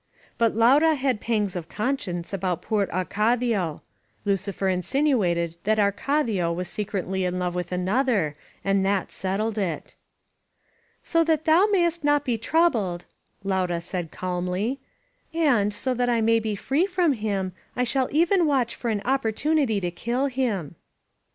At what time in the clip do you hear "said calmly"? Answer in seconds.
13.79-14.79